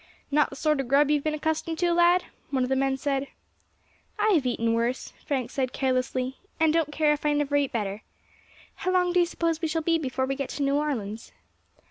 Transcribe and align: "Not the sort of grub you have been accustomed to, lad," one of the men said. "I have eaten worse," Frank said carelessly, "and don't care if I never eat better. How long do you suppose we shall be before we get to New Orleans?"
"Not 0.31 0.49
the 0.49 0.55
sort 0.55 0.79
of 0.81 0.87
grub 0.87 1.11
you 1.11 1.17
have 1.17 1.23
been 1.23 1.35
accustomed 1.35 1.77
to, 1.77 1.91
lad," 1.93 2.23
one 2.49 2.63
of 2.63 2.69
the 2.69 2.75
men 2.75 2.97
said. 2.97 3.27
"I 4.17 4.29
have 4.29 4.47
eaten 4.47 4.73
worse," 4.73 5.13
Frank 5.27 5.51
said 5.51 5.73
carelessly, 5.73 6.37
"and 6.59 6.73
don't 6.73 6.91
care 6.91 7.13
if 7.13 7.23
I 7.23 7.33
never 7.33 7.55
eat 7.55 7.71
better. 7.71 8.01
How 8.77 8.89
long 8.91 9.13
do 9.13 9.19
you 9.19 9.27
suppose 9.27 9.61
we 9.61 9.67
shall 9.67 9.83
be 9.83 9.99
before 9.99 10.25
we 10.25 10.33
get 10.35 10.49
to 10.49 10.63
New 10.63 10.73
Orleans?" 10.77 11.31